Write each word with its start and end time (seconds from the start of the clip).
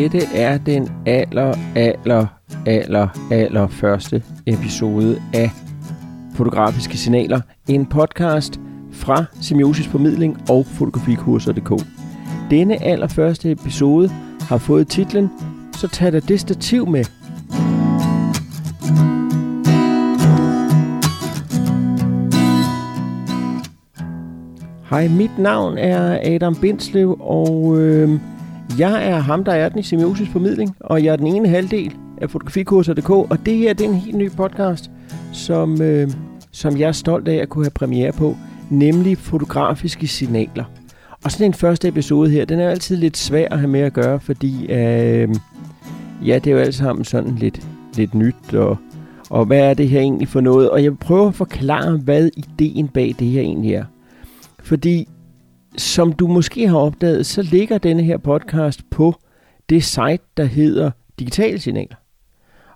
Dette 0.00 0.22
er 0.34 0.58
den 0.58 0.88
aller, 1.06 1.54
aller, 1.74 2.26
aller, 2.66 3.08
aller 3.30 3.68
første 3.68 4.22
episode 4.46 5.22
af 5.34 5.50
Fotografiske 6.34 6.96
Signaler. 6.96 7.40
En 7.68 7.86
podcast 7.86 8.60
fra 8.92 9.24
Semiosis 9.40 9.86
Formidling 9.86 10.50
og 10.50 10.66
Fotografikurser.dk. 10.66 11.86
Denne 12.50 12.82
allerførste 12.82 13.50
episode 13.50 14.08
har 14.40 14.58
fået 14.58 14.88
titlen 14.88 15.30
Så 15.76 15.88
tag 15.88 16.12
dig 16.12 16.28
det 16.28 16.40
stativ 16.40 16.86
med. 16.86 17.04
Hej, 24.90 25.08
mit 25.08 25.38
navn 25.38 25.78
er 25.78 26.34
Adam 26.34 26.56
Bindslev, 26.56 27.16
og 27.20 27.78
øh, 27.78 28.20
jeg 28.80 29.08
er 29.08 29.18
ham, 29.18 29.44
der 29.44 29.52
er 29.52 29.68
den 29.68 29.78
i 29.78 29.82
Semiosis 29.82 30.28
Formidling, 30.28 30.76
og 30.80 31.04
jeg 31.04 31.12
er 31.12 31.16
den 31.16 31.26
ene 31.26 31.48
halvdel 31.48 31.94
af 32.20 32.30
fotografikurser.dk, 32.30 33.10
og 33.10 33.46
det 33.46 33.56
her 33.56 33.72
det 33.72 33.84
er 33.84 33.88
en 33.88 33.96
helt 33.96 34.16
ny 34.16 34.30
podcast, 34.30 34.90
som, 35.32 35.82
øh, 35.82 36.10
som 36.52 36.76
jeg 36.76 36.88
er 36.88 36.92
stolt 36.92 37.28
af 37.28 37.34
at 37.34 37.48
kunne 37.48 37.64
have 37.64 37.70
premiere 37.70 38.12
på, 38.12 38.36
nemlig 38.70 39.18
fotografiske 39.18 40.06
signaler. 40.06 40.64
Og 41.24 41.32
sådan 41.32 41.46
en 41.46 41.54
første 41.54 41.88
episode 41.88 42.30
her, 42.30 42.44
den 42.44 42.60
er 42.60 42.70
altid 42.70 42.96
lidt 42.96 43.16
svær 43.16 43.48
at 43.50 43.58
have 43.58 43.70
med 43.70 43.80
at 43.80 43.92
gøre, 43.92 44.20
fordi 44.20 44.66
øh, 44.66 45.28
ja, 46.26 46.34
det 46.34 46.46
er 46.46 46.52
jo 46.52 46.58
alt 46.58 46.74
sammen 46.74 47.04
sådan 47.04 47.34
lidt, 47.34 47.66
lidt 47.96 48.14
nyt, 48.14 48.54
og, 48.54 48.76
og 49.30 49.44
hvad 49.44 49.60
er 49.60 49.74
det 49.74 49.88
her 49.88 50.00
egentlig 50.00 50.28
for 50.28 50.40
noget? 50.40 50.70
Og 50.70 50.82
jeg 50.82 50.90
vil 50.90 50.98
prøve 50.98 51.28
at 51.28 51.34
forklare, 51.34 51.96
hvad 51.96 52.30
ideen 52.36 52.88
bag 52.88 53.14
det 53.18 53.26
her 53.26 53.40
egentlig 53.40 53.74
er. 53.74 53.84
Fordi 54.62 55.08
som 55.76 56.12
du 56.12 56.26
måske 56.26 56.68
har 56.68 56.76
opdaget, 56.76 57.26
så 57.26 57.42
ligger 57.42 57.78
denne 57.78 58.02
her 58.02 58.16
podcast 58.16 58.90
på 58.90 59.14
det 59.68 59.84
site, 59.84 60.24
der 60.36 60.44
hedder 60.44 60.90
Digitale 61.18 61.58
Signaler. 61.58 61.96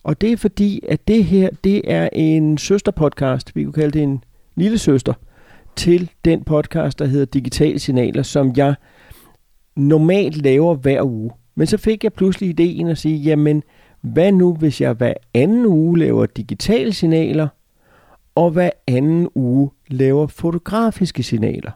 Og 0.02 0.20
det 0.20 0.32
er 0.32 0.36
fordi, 0.36 0.80
at 0.88 1.08
det 1.08 1.24
her, 1.24 1.48
det 1.64 1.92
er 1.92 2.08
en 2.12 2.58
søsterpodcast, 2.58 3.56
vi 3.56 3.64
kunne 3.64 3.72
kalde 3.72 3.98
det 3.98 4.02
en 4.02 4.24
lille 4.54 4.78
søster, 4.78 5.14
til 5.76 6.10
den 6.24 6.44
podcast, 6.44 6.98
der 6.98 7.06
hedder 7.06 7.24
Digitale 7.24 7.78
Signaler, 7.78 8.22
som 8.22 8.52
jeg 8.56 8.74
normalt 9.76 10.36
laver 10.36 10.74
hver 10.74 11.02
uge. 11.02 11.30
Men 11.54 11.66
så 11.66 11.76
fik 11.76 12.04
jeg 12.04 12.12
pludselig 12.12 12.48
ideen 12.48 12.88
at 12.88 12.98
sige, 12.98 13.16
jamen, 13.16 13.62
hvad 14.00 14.32
nu 14.32 14.54
hvis 14.54 14.80
jeg 14.80 14.92
hver 14.92 15.14
anden 15.34 15.66
uge 15.66 15.98
laver 15.98 16.26
digitale 16.26 16.92
signaler, 16.92 17.48
og 18.34 18.50
hver 18.50 18.70
anden 18.86 19.28
uge 19.34 19.70
laver 19.88 20.26
fotografiske 20.26 21.22
signaler? 21.22 21.70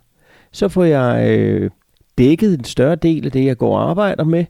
Så 0.53 0.69
får 0.69 0.85
jeg 0.85 1.39
øh, 1.39 1.71
dækket 2.19 2.59
en 2.59 2.65
større 2.65 2.97
del 2.97 3.27
af 3.27 3.33
det, 3.33 3.45
jeg 3.45 3.57
går 3.57 3.79
og 3.79 3.91
arbejder 3.91 4.25
med. 4.25 4.45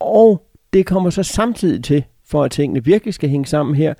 Og 0.00 0.46
det 0.72 0.86
kommer 0.86 1.10
så 1.10 1.22
samtidig 1.22 1.84
til, 1.84 2.04
for 2.26 2.44
at 2.44 2.50
tingene 2.50 2.84
virkelig 2.84 3.14
skal 3.14 3.28
hænge 3.28 3.46
sammen 3.46 3.74
her, 3.74 3.94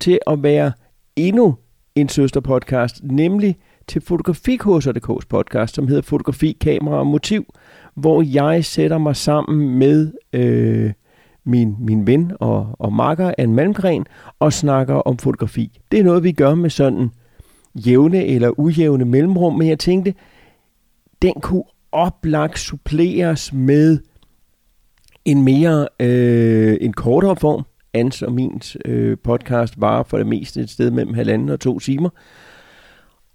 til 0.00 0.18
at 0.26 0.42
være 0.42 0.72
endnu 1.16 1.56
en 1.94 2.08
søsterpodcast, 2.08 3.00
nemlig 3.02 3.56
til 3.88 4.02
Fotografikurser.dk's 4.02 5.26
podcast, 5.28 5.74
som 5.74 5.88
hedder 5.88 6.02
Fotografi, 6.02 6.56
Kamera 6.60 6.98
og 6.98 7.06
Motiv, 7.06 7.54
hvor 7.94 8.22
jeg 8.22 8.64
sætter 8.64 8.98
mig 8.98 9.16
sammen 9.16 9.78
med 9.78 10.12
øh, 10.32 10.92
min, 11.44 11.76
min 11.78 12.06
ven 12.06 12.32
og, 12.40 12.76
og 12.78 12.92
makker 12.92 13.34
Anne 13.38 13.54
Malmgren 13.54 14.06
og 14.38 14.52
snakker 14.52 14.94
om 14.94 15.18
fotografi. 15.18 15.80
Det 15.90 16.00
er 16.00 16.04
noget, 16.04 16.24
vi 16.24 16.32
gør 16.32 16.54
med 16.54 16.70
sådan 16.70 17.10
jævne 17.74 18.24
eller 18.24 18.60
ujævne 18.60 19.04
mellemrum, 19.04 19.54
men 19.54 19.68
jeg 19.68 19.78
tænkte, 19.78 20.14
den 21.22 21.34
kunne 21.42 21.64
oplagt 21.92 22.58
suppleres 22.58 23.52
med 23.52 23.98
en 25.24 25.42
mere 25.42 25.88
øh, 26.00 26.76
en 26.80 26.92
kortere 26.92 27.36
form. 27.36 27.64
Ans 27.94 28.22
og 28.22 28.32
min 28.32 28.60
øh, 28.84 29.16
podcast 29.24 29.80
var 29.80 30.02
for 30.02 30.18
det 30.18 30.26
meste 30.26 30.60
et 30.60 30.70
sted 30.70 30.90
mellem 30.90 31.14
halvanden 31.14 31.48
og 31.48 31.60
to 31.60 31.78
timer. 31.78 32.08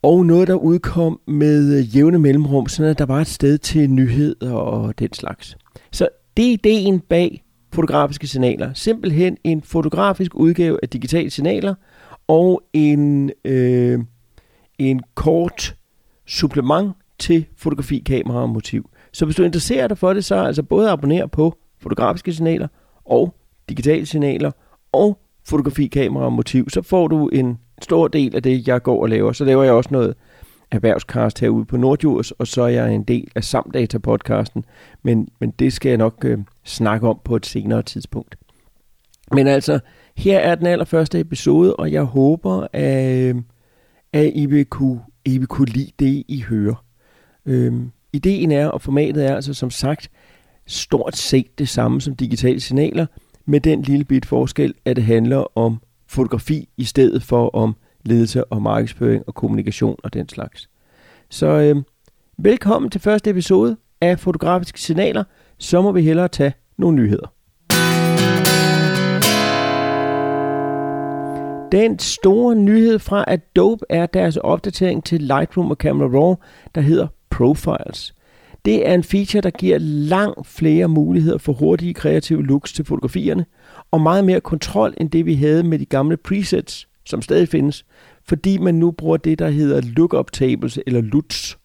Og 0.02 0.26
noget, 0.26 0.48
der 0.48 0.54
udkom 0.54 1.20
med 1.28 1.78
øh, 1.78 1.96
jævne 1.96 2.20
mellemrum, 2.20 2.68
sådan 2.68 2.92
at 2.92 3.00
der 3.00 3.06
var 3.06 3.22
et 3.22 3.28
sted 3.28 3.58
til 3.58 3.90
nyheder 3.90 4.54
og 4.54 5.00
den 5.00 5.14
slags. 5.14 5.58
Så 5.92 6.08
det 6.38 6.48
er 6.48 6.52
ideen 6.52 7.00
bag 7.00 7.44
fotografiske 7.74 8.28
signaler. 8.28 8.74
Simpelthen 8.74 9.38
en 9.44 9.62
fotografisk 9.62 10.36
udgave 10.36 10.80
af 10.84 10.90
digitale 10.90 11.30
signaler 11.30 11.76
og 12.28 12.64
en, 12.74 13.32
øh, 13.46 14.00
en 14.80 15.02
kort 15.16 15.76
supplement 16.28 16.92
til 17.22 17.46
fotografi, 17.58 18.00
kamera 18.06 18.42
og 18.42 18.50
motiv. 18.50 18.90
Så 19.14 19.26
hvis 19.26 19.36
du 19.36 19.44
interesserer 19.44 19.88
dig 19.88 19.98
for 19.98 20.14
det, 20.14 20.26
så 20.26 20.36
altså 20.36 20.64
både 20.64 20.90
abonner 20.90 21.28
på 21.28 21.58
fotografiske 21.82 22.34
signaler 22.34 22.68
og 23.06 23.36
digitale 23.70 24.06
signaler 24.06 24.52
og 24.92 25.20
fotografi, 25.48 25.88
kamera 25.88 26.26
og 26.26 26.34
motiv, 26.34 26.70
så 26.70 26.82
får 26.82 27.08
du 27.08 27.28
en 27.28 27.58
stor 27.82 28.08
del 28.08 28.36
af 28.36 28.44
det, 28.44 28.68
jeg 28.68 28.84
går 28.84 29.02
og 29.02 29.10
laver. 29.10 29.32
Så 29.32 29.46
laver 29.46 29.64
jeg 29.64 29.74
også 29.74 29.90
noget 29.92 30.16
erhvervskast 30.72 31.40
herude 31.40 31.66
på 31.66 31.78
Nordjurs, 31.78 32.32
og 32.32 32.48
så 32.48 32.62
er 32.62 32.68
jeg 32.68 32.96
en 32.96 33.04
del 33.04 33.32
af 33.36 33.44
Samdata-podcasten, 33.44 34.64
men, 35.04 35.28
men 35.40 35.52
det 35.52 35.74
skal 35.74 35.90
jeg 35.90 35.98
nok 35.98 36.26
øh, 36.26 36.40
snakke 36.64 37.08
om 37.08 37.20
på 37.24 37.36
et 37.36 37.46
senere 37.46 37.84
tidspunkt. 37.84 38.36
Men 39.32 39.48
altså, 39.48 39.80
her 40.18 40.40
er 40.40 40.56
den 40.56 40.68
allerførste 40.68 41.20
episode, 41.20 41.76
og 41.76 41.92
jeg 41.92 42.04
håber, 42.04 42.68
at, 42.74 43.14
øh, 43.14 43.36
at 44.14 44.32
I, 44.36 44.46
vil 44.46 44.66
kunne, 44.66 45.02
I 45.26 45.38
vil 45.38 45.48
kunne 45.48 45.70
lide 45.70 45.92
det, 46.00 46.24
I 46.28 46.44
hører. 46.50 46.84
Øhm, 47.46 47.92
ideen 48.14 48.52
er, 48.52 48.68
og 48.68 48.82
formatet 48.82 49.26
er 49.26 49.36
altså 49.36 49.54
som 49.54 49.70
sagt 49.70 50.10
stort 50.68 51.18
set 51.18 51.60
det 51.60 51.70
samme 51.70 52.02
som 52.02 52.16
digitale 52.16 52.60
signaler, 52.60 53.06
med 53.46 53.60
den 53.60 53.82
lille 53.82 54.06
bit 54.06 54.26
forskel, 54.26 54.74
at 54.86 54.96
det 54.96 55.04
handler 55.04 55.58
om 55.58 55.82
fotografi 56.08 56.70
i 56.78 56.84
stedet 56.84 57.24
for 57.24 57.56
om 57.56 57.76
ledelse 58.06 58.46
og 58.46 58.62
markedsføring 58.62 59.24
og 59.28 59.36
kommunikation 59.36 59.96
og 60.04 60.14
den 60.14 60.30
slags. 60.30 60.70
Så 61.30 61.48
øhm, 61.48 61.84
velkommen 62.38 62.92
til 62.92 63.02
første 63.02 63.30
episode 63.30 63.78
af 64.02 64.20
Fotografiske 64.20 64.82
Signaler. 64.82 65.24
Så 65.58 65.82
må 65.82 65.92
vi 65.92 66.02
hellere 66.02 66.28
tage 66.28 66.54
nogle 66.78 66.98
nyheder. 66.98 67.34
Den 71.72 72.00
store 72.00 72.56
nyhed 72.56 73.00
fra 73.00 73.26
Adobe 73.28 73.86
er 73.90 74.06
deres 74.06 74.38
opdatering 74.38 75.04
til 75.04 75.22
Lightroom 75.22 75.72
og 75.72 75.78
Camera 75.78 76.08
Raw, 76.08 76.36
der 76.76 76.82
hedder 76.82 77.08
Profiles. 77.32 78.14
Det 78.66 78.88
er 78.88 78.94
en 78.94 79.04
feature, 79.04 79.42
der 79.42 79.50
giver 79.50 79.78
langt 79.80 80.48
flere 80.48 80.88
muligheder 80.88 81.38
for 81.38 81.54
hurtige 81.54 81.94
kreative 81.94 82.44
looks 82.44 82.74
til 82.74 82.86
fotografierne, 82.86 83.46
og 83.92 84.02
meget 84.02 84.26
mere 84.26 84.42
kontrol 84.42 84.94
end 84.98 85.10
det 85.10 85.26
vi 85.26 85.36
havde 85.36 85.64
med 85.64 85.80
de 85.80 85.86
gamle 85.86 86.18
presets, 86.18 86.88
som 87.06 87.22
stadig 87.22 87.48
findes, 87.48 87.86
fordi 88.28 88.58
man 88.58 88.76
nu 88.76 88.92
bruger 88.92 89.18
det, 89.18 89.40
der 89.40 89.50
hedder 89.50 89.82
lookup 89.82 90.32
tables 90.32 90.80
eller 90.88 91.02
LUTs, 91.02 91.58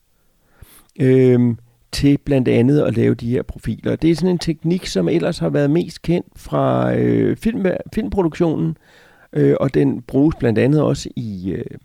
øhm, 1.01 1.59
til 1.93 2.19
blandt 2.19 2.49
andet 2.49 2.81
at 2.81 2.97
lave 2.97 3.15
de 3.15 3.31
her 3.31 3.43
profiler. 3.43 3.97
Det 3.97 4.11
er 4.11 4.15
sådan 4.15 4.31
en 4.31 4.39
teknik, 4.39 4.87
som 4.87 5.09
ellers 5.09 5.39
har 5.39 5.49
været 5.49 5.71
mest 5.71 6.03
kendt 6.03 6.27
fra 6.37 6.95
øh, 6.95 7.37
film, 7.37 7.67
filmproduktionen, 7.95 8.77
øh, 9.33 9.57
og 9.61 9.75
den 9.75 10.03
bruges 10.03 10.37
blandt 10.39 10.59
andet 10.59 10.83
også 10.83 11.09
i, 11.17 11.51
øh, 11.51 11.79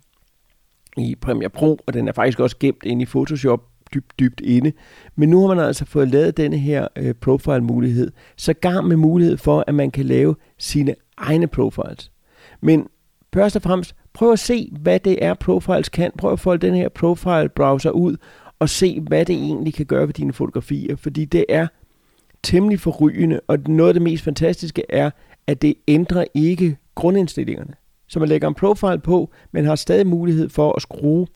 i 0.98 1.16
Premiere 1.16 1.50
Pro, 1.50 1.80
og 1.88 1.94
den 1.94 2.08
er 2.08 2.12
faktisk 2.12 2.40
også 2.40 2.56
gemt 2.60 2.84
inde 2.84 3.02
i 3.02 3.06
Photoshop 3.06 3.71
dybt, 3.94 4.20
dybt 4.20 4.42
inde. 4.42 4.72
Men 5.16 5.30
nu 5.30 5.48
har 5.48 5.56
man 5.56 5.66
altså 5.66 5.86
fået 5.86 6.08
lavet 6.08 6.38
denne 6.38 6.58
her 6.58 6.88
øh, 6.96 7.14
profile-mulighed, 7.14 8.12
så 8.38 8.54
gang 8.54 8.88
med 8.88 8.96
mulighed 8.96 9.38
for, 9.38 9.64
at 9.68 9.76
man 9.76 9.92
kan 9.92 10.06
lave 10.06 10.36
sine 10.58 10.96
egne 11.18 11.48
profiles. 11.48 12.12
Men 12.62 12.88
først 13.34 13.56
og 13.56 13.62
fremmest, 13.62 13.96
prøv 14.14 14.32
at 14.32 14.40
se, 14.40 14.72
hvad 14.82 15.00
det 15.00 15.26
er, 15.26 15.34
profiles 15.34 15.90
kan. 15.90 16.12
Prøv 16.18 16.34
at 16.34 16.40
folde 16.40 16.68
den 16.68 16.76
her 16.76 16.90
profile-browser 16.90 17.92
ud, 17.92 18.18
og 18.60 18.70
se, 18.70 19.00
hvad 19.00 19.26
det 19.26 19.36
egentlig 19.36 19.74
kan 19.74 19.86
gøre 19.86 20.08
ved 20.08 20.14
dine 20.14 20.34
fotografier, 20.34 20.96
fordi 20.96 21.26
det 21.26 21.46
er 21.50 21.68
temmelig 22.44 22.80
forrygende, 22.80 23.40
og 23.48 23.60
noget 23.68 23.90
af 23.90 23.94
det 23.94 24.02
mest 24.02 24.24
fantastiske 24.24 24.84
er, 24.90 25.12
at 25.48 25.62
det 25.62 25.74
ændrer 25.88 26.26
ikke 26.34 26.78
grundindstillingerne. 26.96 27.74
Så 28.08 28.20
man 28.20 28.30
lægger 28.30 28.48
en 28.48 28.54
profile 28.54 29.00
på, 29.00 29.32
men 29.52 29.66
har 29.66 29.76
stadig 29.76 30.08
mulighed 30.08 30.50
for 30.50 30.74
at 30.74 30.82
skrue 30.82 31.28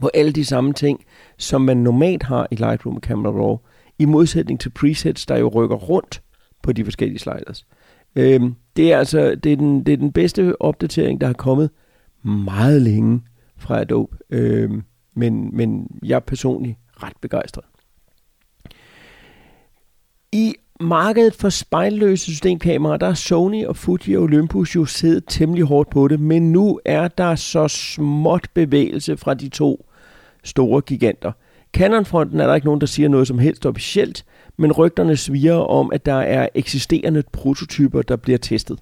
på 0.00 0.10
alle 0.14 0.32
de 0.32 0.44
samme 0.44 0.72
ting, 0.72 1.04
som 1.38 1.60
man 1.60 1.76
normalt 1.76 2.22
har 2.22 2.48
i 2.50 2.54
Lightroom 2.54 2.96
og 2.96 3.02
Camera 3.02 3.32
Raw, 3.32 3.56
i 3.98 4.04
modsætning 4.04 4.60
til 4.60 4.70
presets, 4.70 5.26
der 5.26 5.36
jo 5.36 5.48
rykker 5.48 5.76
rundt 5.76 6.22
på 6.62 6.72
de 6.72 6.84
forskellige 6.84 7.18
sliders. 7.18 7.66
Øhm, 8.16 8.54
det 8.76 8.92
er 8.92 8.98
altså 8.98 9.34
det 9.34 9.52
er 9.52 9.56
den, 9.56 9.86
det 9.86 9.92
er 9.92 9.96
den 9.96 10.12
bedste 10.12 10.62
opdatering, 10.62 11.20
der 11.20 11.26
har 11.26 11.34
kommet 11.34 11.70
meget 12.22 12.82
længe 12.82 13.22
fra 13.56 13.80
Adobe, 13.80 14.16
øhm, 14.30 14.82
men, 15.14 15.56
men 15.56 15.86
jeg 16.02 16.16
er 16.16 16.20
personligt 16.20 16.78
ret 17.02 17.16
begejstret. 17.20 17.64
I 20.32 20.54
markedet 20.80 21.34
for 21.34 21.48
spejlløse 21.48 22.24
systemkameraer, 22.24 22.96
der 22.96 23.06
er 23.06 23.14
Sony 23.14 23.64
og 23.64 23.76
Fuji 23.76 24.16
og 24.16 24.22
Olympus 24.22 24.74
jo 24.74 24.84
siddet 24.84 25.24
temmelig 25.28 25.64
hårdt 25.64 25.90
på 25.90 26.08
det, 26.08 26.20
men 26.20 26.52
nu 26.52 26.80
er 26.84 27.08
der 27.08 27.34
så 27.34 27.68
småt 27.68 28.48
bevægelse 28.54 29.16
fra 29.16 29.34
de 29.34 29.48
to 29.48 29.87
store 30.44 30.80
giganter. 30.80 31.32
Canonfronten 31.72 32.40
er 32.40 32.46
der 32.46 32.54
ikke 32.54 32.66
nogen, 32.66 32.80
der 32.80 32.86
siger 32.86 33.08
noget 33.08 33.26
som 33.26 33.38
helst 33.38 33.66
officielt, 33.66 34.24
men 34.56 34.72
rygterne 34.72 35.16
sviger 35.16 35.54
om, 35.54 35.90
at 35.92 36.06
der 36.06 36.14
er 36.14 36.48
eksisterende 36.54 37.22
prototyper, 37.32 38.02
der 38.02 38.16
bliver 38.16 38.38
testet. 38.38 38.78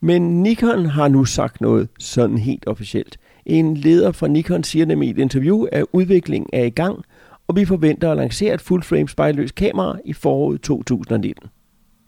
Men 0.00 0.42
Nikon 0.42 0.86
har 0.86 1.08
nu 1.08 1.24
sagt 1.24 1.60
noget 1.60 1.88
sådan 1.98 2.38
helt 2.38 2.66
officielt. 2.66 3.18
En 3.46 3.76
leder 3.76 4.12
fra 4.12 4.28
Nikon 4.28 4.64
siger 4.64 4.86
nemlig 4.86 5.08
i 5.08 5.10
et 5.10 5.18
interview, 5.18 5.66
at 5.72 5.84
udviklingen 5.92 6.50
er 6.52 6.64
i 6.64 6.70
gang, 6.70 7.04
og 7.48 7.56
vi 7.56 7.64
forventer 7.64 8.10
at 8.10 8.16
lancere 8.16 8.54
et 8.54 8.60
full-frame 8.60 9.08
spejlløst 9.08 9.54
kamera 9.54 9.98
i 10.04 10.12
foråret 10.12 10.60
2019. 10.60 11.48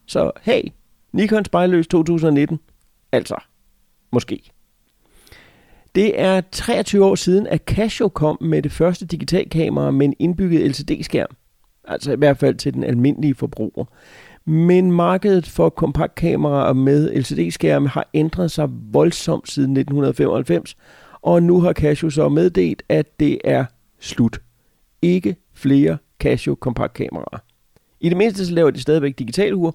Så 0.06 0.30
hey, 0.42 0.62
Nikon 1.12 1.44
spejlløs 1.44 1.86
2019. 1.86 2.58
Altså, 3.12 3.34
måske. 4.12 4.50
Det 5.94 6.20
er 6.20 6.40
23 6.52 7.04
år 7.04 7.14
siden, 7.14 7.46
at 7.46 7.62
Casio 7.66 8.08
kom 8.08 8.38
med 8.40 8.62
det 8.62 8.72
første 8.72 9.06
digitalkamera 9.06 9.90
med 9.90 10.06
en 10.06 10.14
indbygget 10.18 10.70
LCD-skærm. 10.70 11.36
Altså 11.84 12.12
i 12.12 12.16
hvert 12.16 12.38
fald 12.38 12.54
til 12.54 12.74
den 12.74 12.84
almindelige 12.84 13.34
forbruger. 13.34 13.84
Men 14.44 14.92
markedet 14.92 15.46
for 15.46 15.68
kompaktkameraer 15.68 16.72
med 16.72 17.14
LCD-skærme 17.14 17.88
har 17.88 18.10
ændret 18.14 18.50
sig 18.50 18.68
voldsomt 18.92 19.50
siden 19.50 19.76
1995, 19.76 20.76
og 21.22 21.42
nu 21.42 21.60
har 21.60 21.72
Casio 21.72 22.10
så 22.10 22.28
meddelt, 22.28 22.82
at 22.88 23.20
det 23.20 23.38
er 23.44 23.64
slut. 24.00 24.40
Ikke 25.02 25.36
flere 25.54 25.98
Casio 26.20 26.54
kompaktkameraer. 26.54 27.38
I 28.00 28.08
det 28.08 28.16
mindste 28.16 28.46
så 28.46 28.54
laver 28.54 28.70
de 28.70 28.80
stadigvæk 28.80 29.18
digitalure, 29.18 29.72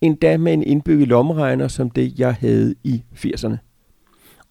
endda 0.00 0.36
med 0.36 0.52
en 0.52 0.62
indbygget 0.62 1.08
lommeregner 1.08 1.68
som 1.68 1.90
det, 1.90 2.18
jeg 2.18 2.34
havde 2.34 2.74
i 2.84 3.02
80'erne. 3.14 3.71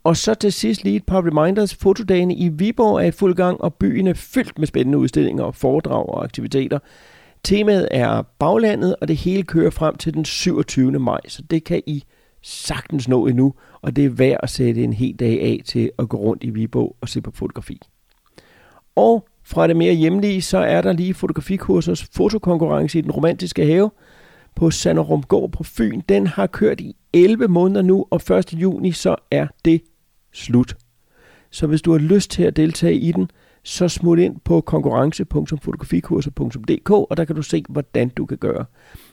Og 0.03 0.17
så 0.17 0.33
til 0.33 0.51
sidst 0.51 0.83
lige 0.83 0.95
et 0.95 1.05
par 1.05 1.21
reminders. 1.21 1.75
Fotodagene 1.75 2.35
i 2.35 2.49
Viborg 2.49 2.95
er 2.95 3.07
i 3.07 3.11
fuld 3.11 3.35
gang, 3.35 3.61
og 3.61 3.73
byen 3.73 4.07
er 4.07 4.13
fyldt 4.13 4.59
med 4.59 4.67
spændende 4.67 4.97
udstillinger, 4.97 5.51
foredrag 5.51 6.09
og 6.09 6.23
aktiviteter. 6.23 6.79
Temaet 7.43 7.87
er 7.91 8.21
baglandet, 8.21 8.95
og 9.01 9.07
det 9.07 9.17
hele 9.17 9.43
kører 9.43 9.69
frem 9.69 9.95
til 9.95 10.13
den 10.13 10.25
27. 10.25 10.91
maj, 10.99 11.19
så 11.27 11.41
det 11.41 11.63
kan 11.63 11.81
I 11.85 12.03
sagtens 12.41 13.07
nå 13.07 13.27
endnu, 13.27 13.53
og 13.81 13.95
det 13.95 14.05
er 14.05 14.09
værd 14.09 14.39
at 14.43 14.49
sætte 14.49 14.83
en 14.83 14.93
hel 14.93 15.15
dag 15.15 15.41
af 15.41 15.61
til 15.65 15.91
at 15.99 16.09
gå 16.09 16.17
rundt 16.17 16.43
i 16.43 16.49
Viborg 16.49 16.95
og 17.01 17.09
se 17.09 17.21
på 17.21 17.31
fotografi. 17.31 17.79
Og 18.95 19.27
fra 19.43 19.67
det 19.67 19.75
mere 19.75 19.93
hjemlige, 19.93 20.41
så 20.41 20.57
er 20.57 20.81
der 20.81 20.93
lige 20.93 21.13
fotografikursers 21.13 22.03
fotokonkurrence 22.13 22.99
i 22.99 23.01
den 23.01 23.11
romantiske 23.11 23.65
have 23.65 23.91
på 24.55 24.71
Sanderumgård 24.71 25.51
på 25.51 25.63
Fyn. 25.63 26.01
Den 26.09 26.27
har 26.27 26.47
kørt 26.47 26.81
i 26.81 26.95
11 27.13 27.47
måneder 27.47 27.81
nu, 27.81 28.05
og 28.09 28.37
1. 28.37 28.53
juni 28.53 28.91
så 28.91 29.15
er 29.31 29.47
det 29.65 29.81
slut. 30.33 30.77
Så 31.49 31.67
hvis 31.67 31.81
du 31.81 31.91
har 31.91 31.99
lyst 31.99 32.31
til 32.31 32.43
at 32.43 32.55
deltage 32.55 32.95
i 32.95 33.11
den, 33.11 33.29
så 33.63 33.87
smut 33.87 34.19
ind 34.19 34.35
på 34.43 34.61
konkurrence.fotografikurser.dk, 34.61 36.91
og 36.91 37.17
der 37.17 37.25
kan 37.25 37.35
du 37.35 37.41
se, 37.41 37.63
hvordan 37.69 38.09
du 38.09 38.25
kan 38.25 38.37
gøre. 38.37 38.65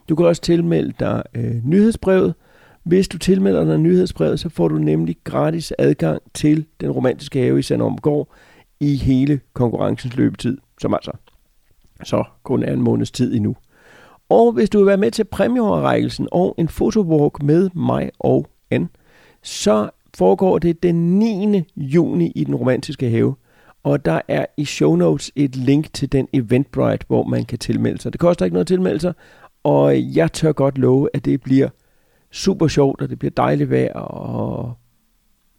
Du 0.09 0.17
kan 0.17 0.27
også 0.27 0.43
tilmelde 0.43 0.93
dig 1.01 1.23
øh, 1.35 1.65
nyhedsbrevet. 1.65 2.35
Hvis 2.83 3.09
du 3.09 3.19
tilmelder 3.19 3.65
dig 3.65 3.79
nyhedsbrevet, 3.79 4.41
så 4.41 4.49
får 4.49 4.69
du 4.69 4.79
nemlig 4.79 5.17
gratis 5.25 5.73
adgang 5.79 6.23
til 6.35 6.67
den 6.81 6.91
romantiske 6.91 7.43
have 7.43 7.59
i 7.59 7.63
Sandomgård 7.63 8.35
i 8.81 8.97
hele 8.97 9.41
konkurrencens 9.53 10.17
løbetid, 10.17 10.59
som 10.81 10.95
altså 10.95 11.13
så 12.05 12.25
kun 12.43 12.63
er 12.63 12.73
en 12.73 12.83
måneds 12.83 13.11
tid 13.11 13.35
endnu. 13.35 13.57
Og 14.29 14.53
hvis 14.53 14.71
du 14.71 14.79
vil 14.79 14.87
være 14.87 14.97
med 14.97 15.11
til 15.11 15.25
præmieoverrækkelsen 15.25 16.29
og 16.33 16.55
en 16.59 16.69
fotowalk 16.69 17.43
med 17.43 17.71
mig 17.75 18.11
og 18.19 18.47
Anne, 18.71 18.89
så 19.43 19.91
foregår 20.17 20.59
det 20.59 20.83
den 20.83 21.19
9. 21.19 21.63
juni 21.77 22.33
i 22.35 22.45
den 22.45 22.55
romantiske 22.55 23.11
have. 23.11 23.35
Og 23.83 24.05
der 24.05 24.21
er 24.29 24.47
i 24.57 24.65
show 24.65 24.97
notes 24.97 25.33
et 25.37 25.57
link 25.57 25.93
til 25.93 26.13
den 26.13 26.29
Eventbrite, 26.33 27.05
hvor 27.09 27.25
man 27.25 27.45
kan 27.45 27.59
tilmelde 27.59 28.01
sig. 28.01 28.13
Det 28.13 28.21
koster 28.21 28.45
ikke 28.45 28.55
noget 28.55 28.65
at 28.65 28.69
tilmelde 28.69 29.01
sig, 29.01 29.13
og 29.63 30.15
jeg 30.17 30.33
tør 30.33 30.53
godt 30.53 30.79
love, 30.79 31.09
at 31.15 31.25
det 31.25 31.43
bliver 31.43 31.69
super 32.31 32.69
sjovt, 32.69 33.03
og 33.03 33.11
det 33.11 33.19
bliver 33.19 33.33
dejligt 33.37 33.71
vejr 33.71 33.95
og, 33.95 34.75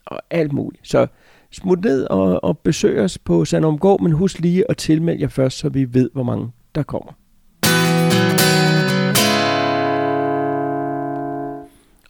og 0.05 0.21
alt 0.29 0.53
muligt. 0.53 0.87
Så 0.87 1.07
smut 1.51 1.83
ned 1.83 2.03
og, 2.03 2.43
og 2.43 2.57
besøg 2.57 2.99
os 2.99 3.17
på 3.17 3.45
Sandomgård, 3.45 4.01
men 4.01 4.11
husk 4.11 4.39
lige 4.39 4.71
at 4.71 4.77
tilmelde 4.77 5.21
jer 5.21 5.27
først, 5.27 5.57
så 5.57 5.69
vi 5.69 5.93
ved, 5.93 6.09
hvor 6.13 6.23
mange 6.23 6.51
der 6.75 6.83
kommer. 6.83 7.11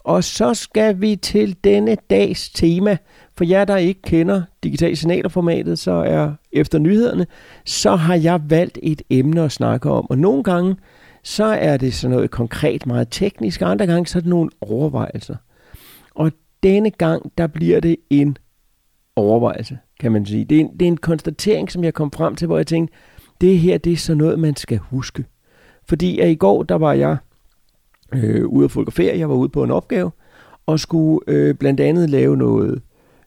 Og 0.10 0.24
så 0.24 0.54
skal 0.54 1.02
vi 1.02 1.16
til 1.16 1.58
denne 1.64 1.98
dags 2.10 2.50
tema. 2.50 2.98
For 3.38 3.44
jer, 3.44 3.66
der 3.66 3.78
ikke 3.78 4.02
kender 4.02 4.42
digital 4.64 4.98
signalerformatet, 4.98 5.80
så 5.80 5.92
er 5.92 6.32
efter 6.52 6.80
nyhederne, 6.80 7.28
så 7.66 7.96
har 7.96 8.16
jeg 8.16 8.42
valgt 8.50 8.80
et 8.84 9.02
emne 9.10 9.42
at 9.42 9.52
snakke 9.52 9.90
om. 9.90 10.10
Og 10.10 10.18
nogle 10.18 10.44
gange, 10.44 10.76
så 11.24 11.44
er 11.44 11.78
det 11.78 11.94
sådan 11.94 12.16
noget 12.16 12.32
konkret, 12.32 12.86
meget 12.86 13.08
teknisk, 13.12 13.62
og 13.62 13.72
andre 13.72 13.88
gange, 13.88 14.08
så 14.08 14.20
er 14.20 14.22
det 14.22 14.30
nogle 14.30 14.50
overvejelser. 14.62 15.36
Og 16.16 16.32
denne 16.64 16.92
gang, 16.92 17.32
der 17.38 17.48
bliver 17.48 17.80
det 17.80 17.96
en 18.10 18.38
overvejelse, 19.16 19.78
kan 20.00 20.12
man 20.12 20.26
sige. 20.26 20.46
Det 20.46 20.56
er 20.56 20.60
en, 20.60 20.74
det 20.74 20.82
er 20.82 20.88
en 20.88 20.98
konstatering, 20.98 21.72
som 21.72 21.84
jeg 21.84 21.94
kom 21.94 22.12
frem 22.12 22.36
til, 22.36 22.48
hvor 22.48 22.58
jeg 22.58 22.68
tænkte, 22.68 22.96
det 23.42 23.60
her, 23.60 23.78
det 23.78 23.94
er 23.94 23.98
sådan 23.98 24.18
noget, 24.18 24.40
man 24.40 24.56
skal 24.56 24.78
huske. 24.78 25.26
Fordi 25.90 26.20
at 26.20 26.30
i 26.30 26.36
går, 26.36 26.64
der 26.64 26.76
var 26.76 26.94
jeg 26.94 27.18
øh, 28.12 28.48
ude 28.48 28.66
at 28.66 28.72
fotografere. 28.72 29.18
Jeg 29.18 29.30
var 29.30 29.36
ude 29.36 29.50
på 29.50 29.64
en 29.64 29.72
opgave 29.72 30.12
og 30.66 30.80
skulle 30.80 31.20
øh, 31.28 31.56
blandt 31.56 31.80
andet 31.80 32.10
lave 32.10 32.38
noget, 32.38 32.82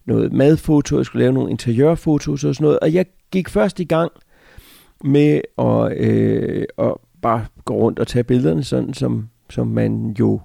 noget 0.05 0.33
madfoto, 0.33 0.97
jeg 0.97 1.07
skulle 1.07 1.23
lave 1.23 1.33
nogle 1.33 1.51
interiørfotos 1.51 2.45
og 2.45 2.55
sådan 2.55 2.65
noget. 2.65 2.79
Og 2.81 2.95
jeg 2.95 3.07
gik 3.31 3.49
først 3.49 3.81
i 3.81 3.85
gang 3.85 4.13
med 5.05 5.41
at, 5.59 5.97
øh, 5.97 6.65
at 6.79 6.95
bare 7.23 7.47
gå 7.65 7.75
rundt 7.75 7.99
og 7.99 8.07
tage 8.07 8.25
billederne, 8.25 8.65
sådan 8.65 8.95
som, 8.95 9.29
som 9.51 9.67
man 9.67 10.17
jo 10.19 10.41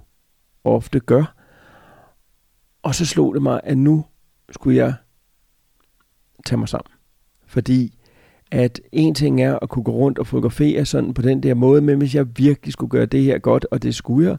ofte 0.64 1.00
gør. 1.00 1.34
Og 2.82 2.94
så 2.94 3.06
slog 3.06 3.34
det 3.34 3.42
mig, 3.42 3.60
at 3.64 3.78
nu 3.78 4.04
skulle 4.50 4.76
jeg 4.76 4.94
tage 6.46 6.58
mig 6.58 6.68
sammen. 6.68 6.92
Fordi 7.46 7.97
at 8.50 8.80
en 8.92 9.14
ting 9.14 9.42
er 9.42 9.58
at 9.62 9.68
kunne 9.68 9.82
gå 9.82 9.92
rundt 9.92 10.18
og 10.18 10.26
fotografere 10.26 10.84
sådan 10.84 11.14
på 11.14 11.22
den 11.22 11.42
der 11.42 11.54
måde, 11.54 11.80
men 11.80 11.98
hvis 11.98 12.14
jeg 12.14 12.26
virkelig 12.38 12.72
skulle 12.72 12.90
gøre 12.90 13.06
det 13.06 13.22
her 13.22 13.38
godt, 13.38 13.66
og 13.70 13.82
det 13.82 13.94
skulle 13.94 14.28
jeg, 14.28 14.36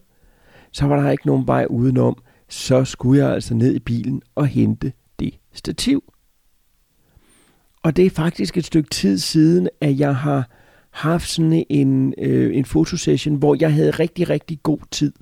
så 0.71 0.85
var 0.85 1.01
der 1.01 1.11
ikke 1.11 1.27
nogen 1.27 1.47
vej 1.47 1.65
udenom, 1.69 2.17
så 2.47 2.85
skulle 2.85 3.23
jeg 3.23 3.33
altså 3.33 3.53
ned 3.53 3.75
i 3.75 3.79
bilen 3.79 4.21
og 4.35 4.47
hente 4.47 4.93
det 5.19 5.39
stativ. 5.53 6.13
Og 7.83 7.95
det 7.95 8.05
er 8.05 8.09
faktisk 8.09 8.57
et 8.57 8.65
stykke 8.65 8.89
tid 8.89 9.17
siden, 9.17 9.69
at 9.81 9.99
jeg 9.99 10.15
har 10.15 10.49
haft 10.89 11.29
sådan 11.29 11.65
en, 11.69 12.13
øh, 12.17 12.57
en 12.57 12.65
fotosession, 12.65 13.35
hvor 13.35 13.57
jeg 13.59 13.73
havde 13.73 13.91
rigtig, 13.91 14.29
rigtig 14.29 14.59
god 14.63 14.79
tid 14.91 15.13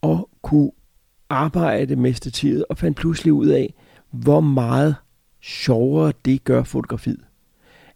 og 0.00 0.28
kunne 0.42 0.70
arbejde 1.28 1.96
med 1.96 2.12
stativet 2.12 2.64
og 2.70 2.78
fandt 2.78 2.96
pludselig 2.96 3.32
ud 3.32 3.46
af, 3.46 3.74
hvor 4.10 4.40
meget 4.40 4.96
sjovere 5.40 6.12
det 6.24 6.44
gør 6.44 6.62
fotografiet 6.62 7.20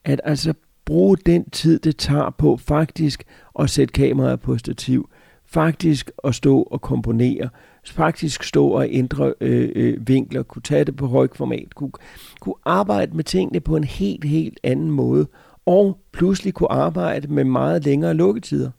at 0.04 0.20
altså 0.24 0.54
bruge 0.84 1.16
den 1.16 1.50
tid, 1.50 1.78
det 1.78 1.96
tager 1.96 2.30
på 2.30 2.56
faktisk 2.56 3.24
at 3.58 3.70
sætte 3.70 3.92
kameraet 3.92 4.40
på 4.40 4.58
stativ, 4.58 5.08
faktisk 5.46 6.10
at 6.24 6.34
stå 6.34 6.62
og 6.62 6.80
komponere, 6.80 7.48
faktisk 7.86 8.42
stå 8.44 8.68
og 8.68 8.86
ændre 8.90 9.34
øh, 9.40 9.72
øh, 9.74 10.08
vinkler, 10.08 10.42
kunne 10.42 10.62
tage 10.62 10.84
det 10.84 10.96
på 10.96 11.06
højt 11.06 11.36
format, 11.36 11.74
kunne, 11.74 11.92
kunne 12.40 12.54
arbejde 12.64 13.16
med 13.16 13.24
tingene 13.24 13.60
på 13.60 13.76
en 13.76 13.84
helt, 13.84 14.24
helt 14.24 14.60
anden 14.62 14.90
måde, 14.90 15.26
og 15.66 15.98
pludselig 16.12 16.54
kunne 16.54 16.72
arbejde 16.72 17.28
med 17.28 17.44
meget 17.44 17.84
længere 17.84 18.14
lukketider. 18.14 18.70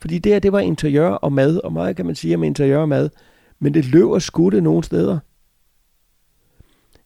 Fordi 0.00 0.18
det 0.18 0.32
her, 0.32 0.38
det 0.38 0.52
var 0.52 0.60
interiør 0.60 1.08
og 1.08 1.32
mad, 1.32 1.56
og 1.56 1.72
meget 1.72 1.96
kan 1.96 2.06
man 2.06 2.14
sige 2.14 2.34
om 2.34 2.42
interiør 2.42 2.78
og 2.78 2.88
mad, 2.88 3.10
men 3.58 3.74
det 3.74 3.84
løber 3.84 4.18
skudte 4.18 4.60
nogle 4.60 4.84
steder. 4.84 5.18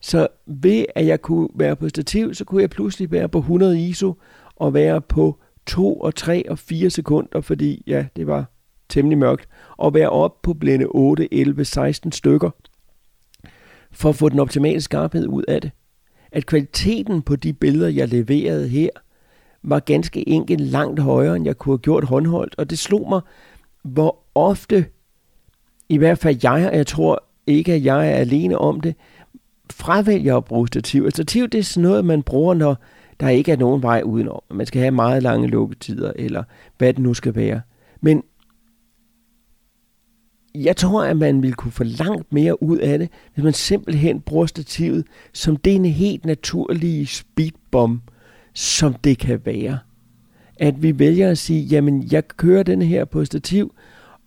Så 0.07 0.29
ved 0.47 0.85
at 0.95 1.07
jeg 1.07 1.23
kunne 1.23 1.49
være 1.55 1.77
på 1.77 1.89
stativ, 1.89 2.35
så 2.35 2.45
kunne 2.45 2.63
jeg 2.63 2.71
pludselig 2.71 3.11
være 3.11 3.29
på 3.29 3.39
100 3.39 3.81
ISO 3.81 4.15
og 4.57 4.75
være 4.75 5.01
på 5.01 5.39
2 5.67 5.95
og 6.01 6.15
3 6.15 6.51
og 6.51 6.59
4 6.59 6.91
sekunder, 6.91 7.41
fordi 7.41 7.83
ja, 7.87 8.07
det 8.17 8.27
var 8.27 8.45
temmelig 8.89 9.19
mørkt, 9.19 9.49
og 9.77 9.95
være 9.95 10.11
op 10.11 10.43
på 10.43 10.55
blinde 10.55 10.87
8, 10.87 11.35
11, 11.35 11.65
16 11.65 12.13
stykker, 12.13 12.51
for 13.91 14.09
at 14.09 14.17
få 14.17 14.29
den 14.29 14.39
optimale 14.39 14.81
skarphed 14.81 15.27
ud 15.27 15.43
af 15.49 15.61
det. 15.61 15.71
At 16.33 16.47
kvaliteten 16.47 17.23
på 17.23 17.37
de 17.37 17.53
billeder, 17.53 17.89
jeg 17.89 18.09
leverede 18.09 18.69
her, 18.69 18.91
var 19.63 19.81
ganske 19.81 20.29
enkelt 20.29 20.61
langt 20.61 21.01
højere, 21.01 21.37
end 21.37 21.45
jeg 21.45 21.59
kunne 21.59 21.73
have 21.73 21.79
gjort 21.79 22.05
håndholdt, 22.05 22.55
og 22.59 22.71
det 22.71 22.79
slog 22.79 23.09
mig, 23.09 23.21
hvor 23.83 24.19
ofte, 24.35 24.87
i 25.89 25.97
hvert 25.97 26.19
fald 26.19 26.39
jeg, 26.43 26.69
og 26.71 26.77
jeg 26.77 26.87
tror 26.87 27.23
ikke, 27.47 27.73
at 27.75 27.85
jeg 27.85 28.13
er 28.13 28.17
alene 28.17 28.59
om 28.59 28.81
det, 28.81 28.95
fravælger 29.73 30.37
at 30.37 30.45
bruge 30.45 30.69
stativ. 30.69 31.07
Et 31.07 31.13
stativ 31.13 31.49
det 31.49 31.59
er 31.59 31.63
sådan 31.63 31.89
noget, 31.89 32.05
man 32.05 32.23
bruger, 32.23 32.55
når 32.55 32.77
der 33.21 33.29
ikke 33.29 33.53
er 33.53 33.57
nogen 33.57 33.83
vej 33.83 34.03
udenom. 34.05 34.41
Man 34.51 34.67
skal 34.67 34.81
have 34.81 34.91
meget 34.91 35.23
lange 35.23 35.49
lukketider, 35.49 36.13
eller 36.17 36.43
hvad 36.79 36.93
det 36.93 37.03
nu 37.03 37.15
skal 37.15 37.35
være. 37.35 37.61
Men 38.01 38.23
jeg 40.55 40.77
tror, 40.77 41.05
at 41.05 41.17
man 41.17 41.43
vil 41.43 41.55
kunne 41.55 41.73
få 41.73 41.85
langt 41.85 42.33
mere 42.33 42.63
ud 42.63 42.79
af 42.79 42.99
det, 42.99 43.09
hvis 43.35 43.45
man 43.45 43.53
simpelthen 43.53 44.21
bruger 44.21 44.47
stativet 44.47 45.07
som 45.33 45.57
det 45.57 45.93
helt 45.93 46.25
naturlige 46.25 47.07
speedbomb, 47.07 48.03
som 48.55 48.95
det 48.95 49.19
kan 49.19 49.41
være. 49.45 49.79
At 50.57 50.83
vi 50.83 50.99
vælger 50.99 51.31
at 51.31 51.39
sige, 51.39 51.61
jamen 51.61 52.09
jeg 52.13 52.29
kører 52.29 52.63
den 52.63 52.83
her 52.83 53.05
på 53.05 53.25
stativ, 53.25 53.75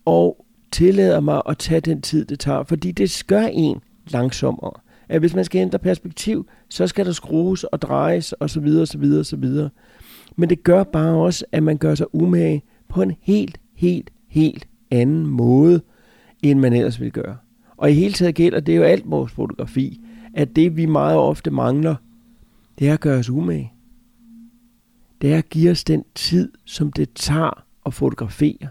og 0.06 0.46
tillader 0.72 1.20
mig 1.20 1.42
at 1.50 1.58
tage 1.58 1.82
den 1.82 2.02
tid, 2.02 2.26
det 2.26 2.40
tager. 2.40 2.64
Fordi 2.64 2.92
det 2.92 3.24
gør 3.28 3.44
en 3.44 3.82
langsommere. 4.08 4.74
At 5.10 5.20
hvis 5.20 5.36
man 5.36 5.46
skal 5.46 5.60
ændre 5.60 5.80
perspektiv, 5.80 6.48
så 6.70 6.88
skal 6.88 7.06
der 7.06 7.12
skrues 7.12 7.64
og 7.64 7.82
drejes 7.82 8.34
osv. 8.40 8.68
osv. 8.82 9.04
osv. 9.20 9.46
Men 10.36 10.50
det 10.50 10.64
gør 10.64 10.84
bare 10.84 11.16
også, 11.16 11.46
at 11.52 11.64
man 11.64 11.78
gør 11.78 11.96
sig 11.96 12.16
umage 12.16 12.64
på 12.88 13.02
en 13.02 13.16
helt, 13.22 13.60
helt, 13.76 14.10
helt 14.28 14.68
anden 14.92 15.28
måde, 15.28 15.82
end 16.44 16.60
man 16.60 16.74
ellers 16.74 17.00
ville 17.00 17.12
gøre. 17.12 17.38
Og 17.78 17.92
i 17.92 17.94
hele 17.94 18.14
taget 18.14 18.36
gælder 18.36 18.60
det 18.60 18.78
jo 18.78 18.84
alt 18.84 19.12
vores 19.12 19.32
fotografi, 19.32 20.02
at 20.34 20.56
det 20.56 20.78
vi 20.78 20.86
meget 20.86 21.18
ofte 21.18 21.52
mangler, 21.52 21.96
det 22.80 22.90
er 22.90 22.94
at 22.94 23.00
gøre 23.00 23.20
os 23.20 23.30
umage. 23.30 23.74
Det 25.22 25.34
er 25.34 25.38
at 25.38 25.50
give 25.50 25.72
os 25.72 25.84
den 25.84 26.04
tid, 26.16 26.52
som 26.66 26.92
det 26.92 27.10
tager 27.16 27.64
at 27.86 27.94
fotografere. 27.94 28.68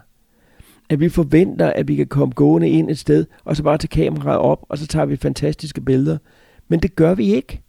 At 0.89 0.99
vi 0.99 1.09
forventer, 1.09 1.73
at 1.73 1.87
vi 1.87 1.95
kan 1.95 2.07
komme 2.07 2.33
gående 2.33 2.69
ind 2.69 2.89
et 2.89 2.99
sted, 2.99 3.25
og 3.43 3.55
så 3.55 3.63
bare 3.63 3.77
tage 3.77 3.87
kameraet 3.87 4.39
op, 4.39 4.65
og 4.69 4.77
så 4.77 4.87
tager 4.87 5.05
vi 5.05 5.15
fantastiske 5.15 5.81
billeder. 5.81 6.17
Men 6.67 6.79
det 6.79 6.95
gør 6.95 7.15
vi 7.15 7.33
ikke. 7.33 7.61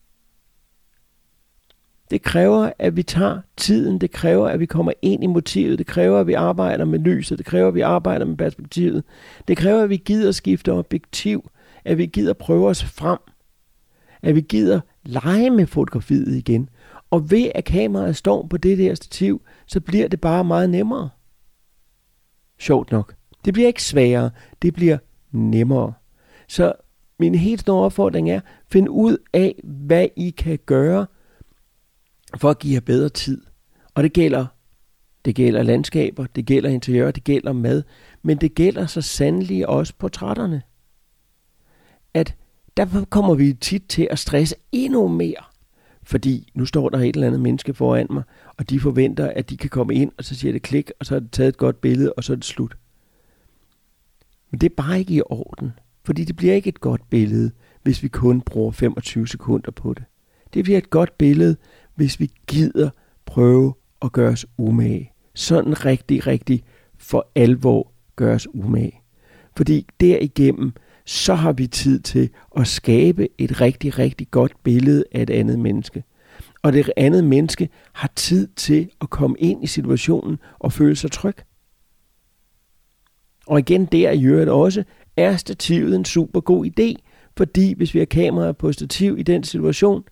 Det 2.10 2.22
kræver, 2.22 2.70
at 2.78 2.96
vi 2.96 3.02
tager 3.02 3.40
tiden, 3.56 3.98
det 3.98 4.10
kræver, 4.10 4.48
at 4.48 4.60
vi 4.60 4.66
kommer 4.66 4.92
ind 5.02 5.24
i 5.24 5.26
motivet, 5.26 5.78
det 5.78 5.86
kræver, 5.86 6.20
at 6.20 6.26
vi 6.26 6.32
arbejder 6.32 6.84
med 6.84 6.98
lyset, 6.98 7.38
det 7.38 7.46
kræver, 7.46 7.68
at 7.68 7.74
vi 7.74 7.80
arbejder 7.80 8.24
med 8.24 8.36
perspektivet. 8.36 9.04
Det 9.48 9.56
kræver, 9.56 9.82
at 9.82 9.90
vi 9.90 9.96
gider 9.96 10.32
skifte 10.32 10.72
objektiv, 10.72 11.50
at 11.84 11.98
vi 11.98 12.06
gider 12.06 12.32
prøve 12.32 12.68
os 12.68 12.84
frem, 12.84 13.18
at 14.22 14.34
vi 14.34 14.40
gider 14.40 14.80
lege 15.04 15.50
med 15.50 15.66
fotografiet 15.66 16.36
igen. 16.36 16.68
Og 17.10 17.30
ved 17.30 17.50
at 17.54 17.64
kameraet 17.64 18.16
står 18.16 18.46
på 18.46 18.56
det 18.56 18.78
der 18.78 18.94
stativ, 18.94 19.42
så 19.66 19.80
bliver 19.80 20.08
det 20.08 20.20
bare 20.20 20.44
meget 20.44 20.70
nemmere. 20.70 21.08
Sjovt 22.60 22.90
nok. 22.90 23.14
Det 23.44 23.54
bliver 23.54 23.66
ikke 23.66 23.82
sværere, 23.82 24.30
det 24.62 24.74
bliver 24.74 24.98
nemmere. 25.30 25.92
Så 26.48 26.72
min 27.18 27.34
helt 27.34 27.60
store 27.60 27.84
opfordring 27.84 28.30
er, 28.30 28.40
find 28.72 28.88
ud 28.88 29.16
af, 29.32 29.54
hvad 29.64 30.08
I 30.16 30.30
kan 30.30 30.58
gøre– 30.66 31.06
for 32.36 32.50
at 32.50 32.58
give 32.58 32.74
jer 32.74 32.80
bedre 32.80 33.08
tid. 33.08 33.42
Og 33.94 34.02
det 34.02 34.12
gælder, 34.12 34.46
det 35.24 35.34
gælder 35.34 35.62
landskaber, 35.62 36.26
det 36.26 36.46
gælder 36.46 36.70
interiør, 36.70 37.10
det 37.10 37.24
gælder 37.24 37.52
mad, 37.52 37.82
men 38.22 38.36
det 38.36 38.54
gælder 38.54 38.86
så 38.86 39.00
sandelig 39.00 39.68
også 39.68 39.94
portrætterne. 39.98 40.62
At 42.14 42.36
der 42.76 43.04
kommer 43.10 43.34
vi 43.34 43.52
tit 43.52 43.82
til 43.88 44.08
at 44.10 44.18
stresse 44.18 44.56
endnu 44.72 45.08
mere. 45.08 45.44
Fordi 46.10 46.50
nu 46.54 46.64
står 46.66 46.88
der 46.88 46.98
et 46.98 47.14
eller 47.14 47.26
andet 47.26 47.40
menneske 47.40 47.74
foran 47.74 48.06
mig, 48.10 48.22
og 48.56 48.70
de 48.70 48.80
forventer, 48.80 49.28
at 49.28 49.50
de 49.50 49.56
kan 49.56 49.70
komme 49.70 49.94
ind, 49.94 50.12
og 50.18 50.24
så 50.24 50.34
siger 50.34 50.52
det 50.52 50.62
klik, 50.62 50.90
og 51.00 51.06
så 51.06 51.14
er 51.14 51.20
det 51.20 51.32
taget 51.32 51.48
et 51.48 51.56
godt 51.56 51.80
billede, 51.80 52.12
og 52.12 52.24
så 52.24 52.32
er 52.32 52.36
det 52.36 52.44
slut. 52.44 52.76
Men 54.50 54.60
det 54.60 54.70
er 54.70 54.74
bare 54.76 54.98
ikke 54.98 55.14
i 55.14 55.22
orden, 55.26 55.70
fordi 56.04 56.24
det 56.24 56.36
bliver 56.36 56.54
ikke 56.54 56.68
et 56.68 56.80
godt 56.80 57.10
billede, 57.10 57.50
hvis 57.82 58.02
vi 58.02 58.08
kun 58.08 58.40
bruger 58.40 58.70
25 58.70 59.28
sekunder 59.28 59.70
på 59.70 59.94
det. 59.94 60.04
Det 60.54 60.64
bliver 60.64 60.78
et 60.78 60.90
godt 60.90 61.18
billede, 61.18 61.56
hvis 61.94 62.20
vi 62.20 62.30
gider 62.46 62.90
prøve 63.26 63.74
at 64.02 64.12
gøre 64.12 64.32
os 64.32 64.46
umage. 64.58 65.12
Sådan 65.34 65.84
rigtig, 65.84 66.26
rigtig 66.26 66.62
for 66.98 67.30
alvor 67.34 67.92
gøre 68.16 68.34
os 68.34 68.48
umage. 68.54 69.00
Fordi 69.56 69.86
derigennem, 70.00 70.72
så 71.10 71.34
har 71.34 71.52
vi 71.52 71.66
tid 71.66 72.00
til 72.00 72.30
at 72.56 72.66
skabe 72.66 73.28
et 73.38 73.60
rigtig, 73.60 73.98
rigtig 73.98 74.30
godt 74.30 74.52
billede 74.62 75.04
af 75.12 75.22
et 75.22 75.30
andet 75.30 75.58
menneske. 75.58 76.04
Og 76.62 76.72
det 76.72 76.92
andet 76.96 77.24
menneske 77.24 77.68
har 77.92 78.12
tid 78.16 78.48
til 78.56 78.90
at 79.00 79.10
komme 79.10 79.36
ind 79.38 79.64
i 79.64 79.66
situationen 79.66 80.38
og 80.58 80.72
føle 80.72 80.96
sig 80.96 81.12
tryg. 81.12 81.36
Og 83.46 83.58
igen 83.58 83.86
der 83.86 84.10
i 84.10 84.24
øvrigt 84.24 84.50
også, 84.50 84.84
er 85.16 85.36
stativet 85.36 85.96
en 85.96 86.04
super 86.04 86.40
god 86.40 86.66
idé, 86.66 86.94
fordi 87.36 87.74
hvis 87.76 87.94
vi 87.94 87.98
har 87.98 88.06
kameraet 88.06 88.56
på 88.56 88.72
stativ 88.72 89.18
i 89.18 89.22
den 89.22 89.44
situation, 89.44 90.04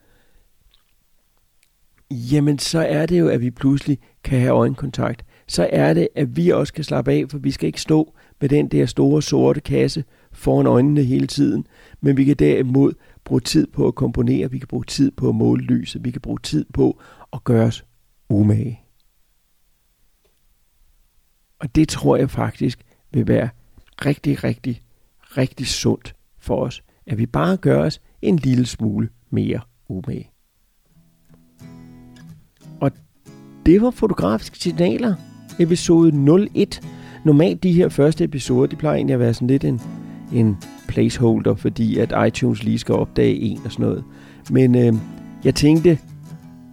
jamen 2.11 2.59
så 2.59 2.78
er 2.78 3.07
det 3.07 3.19
jo, 3.19 3.28
at 3.28 3.40
vi 3.40 3.50
pludselig 3.50 3.99
kan 4.25 4.40
have 4.40 4.52
øjenkontakt. 4.52 5.25
Så 5.49 5.69
er 5.73 5.95
det, 5.95 6.09
at 6.14 6.37
vi 6.37 6.50
også 6.50 6.73
kan 6.73 6.85
slappe 6.85 7.12
af, 7.12 7.25
for 7.31 7.38
vi 7.38 7.50
skal 7.50 7.67
ikke 7.67 7.81
stå 7.81 8.14
med 8.40 8.49
den 8.49 8.69
der 8.69 8.87
store 8.87 9.23
sorte 9.23 9.61
kasse 9.61 10.05
foran 10.38 10.66
øjnene 10.66 11.02
hele 11.02 11.26
tiden, 11.26 11.66
men 12.00 12.16
vi 12.16 12.25
kan 12.25 12.37
derimod 12.37 12.92
bruge 13.25 13.40
tid 13.40 13.66
på 13.66 13.87
at 13.87 13.95
komponere, 13.95 14.50
vi 14.50 14.59
kan 14.59 14.68
bruge 14.68 14.85
tid 14.85 15.11
på 15.11 15.28
at 15.28 15.35
måle 15.35 15.62
lyset, 15.62 16.04
vi 16.04 16.11
kan 16.11 16.21
bruge 16.21 16.38
tid 16.42 16.64
på 16.75 17.00
at 17.33 17.45
gøre 17.45 17.66
os 17.66 17.85
umage. 18.28 18.80
Og 21.59 21.75
det 21.75 21.88
tror 21.88 22.16
jeg 22.16 22.30
faktisk 22.30 22.85
vil 23.12 23.28
være 23.28 23.49
rigtig, 24.07 24.45
rigtig, 24.45 24.83
rigtig 25.23 25.66
sundt 25.66 26.14
for 26.38 26.64
os, 26.64 26.83
at 27.07 27.18
vi 27.18 27.26
bare 27.26 27.57
gør 27.57 27.83
os 27.83 28.00
en 28.23 28.37
lille 28.37 28.66
smule 28.66 29.09
mere 29.30 29.61
umage. 29.88 30.30
Og 32.80 32.90
det 33.66 33.83
var 33.83 33.90
fotografiske 33.90 34.59
signaler, 34.59 35.14
episode 35.59 36.49
01. 36.54 36.80
Normalt 37.25 37.62
de 37.62 37.73
her 37.73 37.88
første 37.88 38.25
episoder, 38.25 38.66
de 38.66 38.76
plejer 38.76 38.97
egentlig 38.97 39.14
at 39.14 39.21
være 39.21 39.35
sådan 39.35 39.49
lidt 39.49 39.64
en, 39.64 39.80
en 40.32 40.56
placeholder, 40.88 41.54
fordi 41.54 41.99
at 41.99 42.14
iTunes 42.26 42.62
lige 42.62 42.78
skal 42.78 42.94
opdage 42.94 43.35
en 43.35 43.61
og 43.64 43.73
sådan 43.73 43.87
noget. 43.87 44.04
Men 44.50 44.75
øh, 44.75 44.92
jeg 45.44 45.54
tænkte, 45.54 45.99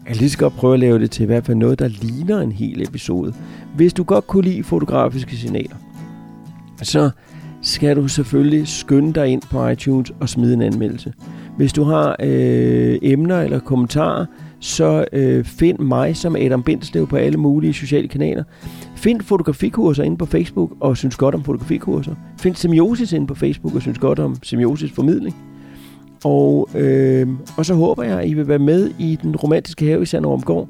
jeg 0.07 0.15
lige 0.15 0.29
skal 0.29 0.43
godt 0.43 0.53
prøve 0.53 0.74
at 0.74 0.79
lave 0.79 1.00
det 1.00 1.12
til 1.12 1.24
i 1.24 1.25
hvert 1.25 1.45
fald 1.45 1.57
noget, 1.57 1.79
der 1.79 1.88
ligner 1.88 2.41
en 2.41 2.51
hel 2.51 2.81
episode. 2.81 3.33
Hvis 3.75 3.93
du 3.93 4.03
godt 4.03 4.27
kunne 4.27 4.43
lide 4.43 4.63
fotografiske 4.63 5.35
signaler, 5.38 5.75
så 6.83 7.09
skal 7.62 7.95
du 7.95 8.07
selvfølgelig 8.07 8.67
skynde 8.67 9.13
dig 9.13 9.27
ind 9.27 9.41
på 9.41 9.67
iTunes 9.67 10.12
og 10.19 10.29
smide 10.29 10.53
en 10.53 10.62
anmeldelse. 10.62 11.13
Hvis 11.57 11.74
du 11.74 11.83
har 11.83 12.15
øh, 12.19 12.97
emner 13.01 13.41
eller 13.41 13.59
kommentarer, 13.59 14.25
så 14.59 15.05
øh, 15.13 15.43
find 15.43 15.79
mig 15.79 16.15
som 16.17 16.35
Adam 16.35 16.63
Bindslev 16.63 17.07
på 17.07 17.15
alle 17.15 17.38
mulige 17.38 17.74
sociale 17.74 18.07
kanaler. 18.07 18.43
Find 18.95 19.21
fotografikurser 19.21 20.03
inde 20.03 20.17
på 20.17 20.25
Facebook 20.25 20.71
og 20.79 20.97
synes 20.97 21.17
godt 21.17 21.35
om 21.35 21.43
fotografikurser. 21.43 22.15
Find 22.39 22.55
semiosis 22.55 23.13
inde 23.13 23.27
på 23.27 23.35
Facebook 23.35 23.75
og 23.75 23.81
synes 23.81 24.00
godt 24.00 24.19
om 24.19 24.35
semiosis 24.43 24.91
formidling. 24.91 25.35
Og, 26.24 26.69
øh, 26.75 27.27
og 27.57 27.65
så 27.65 27.74
håber 27.74 28.03
jeg, 28.03 28.19
at 28.19 28.27
I 28.27 28.33
vil 28.33 28.47
være 28.47 28.59
med 28.59 28.91
i 29.00 29.17
den 29.21 29.35
romantiske 29.35 29.85
have 29.85 30.01
i 30.01 30.05
Sanderumgård. 30.05 30.67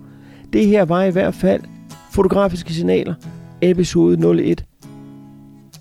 Det 0.54 0.68
her 0.68 0.86
var 0.86 1.04
i 1.04 1.12
hvert 1.12 1.34
fald 1.34 1.62
Fotografiske 2.12 2.74
Signaler, 2.74 3.14
episode 3.62 4.42
01. 4.44 4.66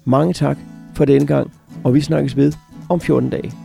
Mange 0.05 0.33
tak 0.33 0.59
for 0.95 1.05
denne 1.05 1.27
gang, 1.27 1.51
og 1.85 1.95
vi 1.95 2.01
snakkes 2.01 2.37
ved 2.37 2.53
om 2.89 3.01
14 3.01 3.31
dage. 3.31 3.64